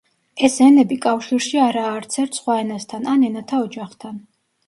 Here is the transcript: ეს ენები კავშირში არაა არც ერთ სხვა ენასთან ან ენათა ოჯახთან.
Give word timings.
ეს 0.45 0.53
ენები 0.67 0.95
კავშირში 1.03 1.59
არაა 1.65 1.91
არც 1.99 2.17
ერთ 2.25 2.39
სხვა 2.41 2.57
ენასთან 2.63 3.05
ან 3.13 3.27
ენათა 3.29 3.63
ოჯახთან. 3.67 4.19